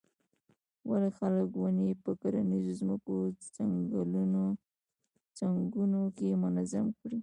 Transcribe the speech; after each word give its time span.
ولې 0.89 1.09
خلک 1.19 1.49
ونې 1.57 1.89
په 2.03 2.11
کرنیزو 2.21 2.71
ځمکو 2.81 3.13
څنګونو 5.39 6.01
کې 6.17 6.29
منظم 6.43 6.85
کري. 6.99 7.19